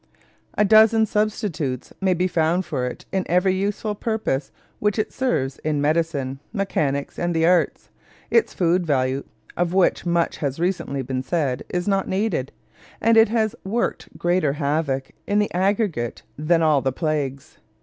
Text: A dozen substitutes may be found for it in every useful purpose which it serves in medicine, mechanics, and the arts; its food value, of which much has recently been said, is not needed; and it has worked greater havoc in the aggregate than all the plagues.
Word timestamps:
A 0.57 0.65
dozen 0.65 1.05
substitutes 1.05 1.93
may 2.01 2.15
be 2.15 2.27
found 2.27 2.65
for 2.65 2.87
it 2.87 3.05
in 3.11 3.21
every 3.29 3.53
useful 3.53 3.93
purpose 3.93 4.51
which 4.79 4.97
it 4.97 5.13
serves 5.13 5.59
in 5.59 5.79
medicine, 5.79 6.39
mechanics, 6.51 7.19
and 7.19 7.35
the 7.35 7.45
arts; 7.45 7.89
its 8.31 8.51
food 8.51 8.83
value, 8.83 9.23
of 9.55 9.75
which 9.75 10.03
much 10.03 10.37
has 10.37 10.59
recently 10.59 11.03
been 11.03 11.21
said, 11.21 11.61
is 11.69 11.87
not 11.87 12.07
needed; 12.07 12.51
and 12.99 13.15
it 13.15 13.29
has 13.29 13.53
worked 13.63 14.17
greater 14.17 14.53
havoc 14.53 15.11
in 15.27 15.37
the 15.37 15.53
aggregate 15.53 16.23
than 16.35 16.63
all 16.63 16.81
the 16.81 16.91
plagues. 16.91 17.59